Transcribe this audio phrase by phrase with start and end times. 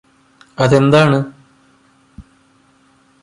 [0.59, 1.19] അത് എന്താണ്